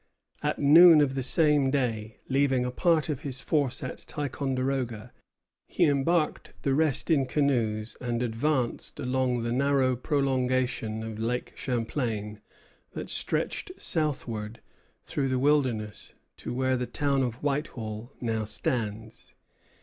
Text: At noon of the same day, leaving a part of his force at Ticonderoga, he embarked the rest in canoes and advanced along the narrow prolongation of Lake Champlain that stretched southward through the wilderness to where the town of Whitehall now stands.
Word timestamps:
At 0.41 0.57
noon 0.57 0.99
of 0.99 1.13
the 1.13 1.21
same 1.21 1.69
day, 1.69 2.17
leaving 2.27 2.65
a 2.65 2.71
part 2.71 3.07
of 3.07 3.19
his 3.19 3.39
force 3.41 3.83
at 3.83 3.97
Ticonderoga, 3.99 5.11
he 5.67 5.85
embarked 5.85 6.53
the 6.63 6.73
rest 6.73 7.11
in 7.11 7.27
canoes 7.27 7.95
and 8.01 8.23
advanced 8.23 8.99
along 8.99 9.43
the 9.43 9.51
narrow 9.51 9.95
prolongation 9.95 11.03
of 11.03 11.19
Lake 11.19 11.53
Champlain 11.55 12.41
that 12.93 13.11
stretched 13.11 13.73
southward 13.77 14.59
through 15.05 15.27
the 15.29 15.37
wilderness 15.37 16.15
to 16.37 16.51
where 16.51 16.77
the 16.77 16.87
town 16.87 17.21
of 17.21 17.43
Whitehall 17.43 18.11
now 18.19 18.43
stands. 18.43 19.35